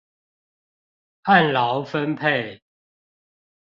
[1.21, 2.63] 按勞分配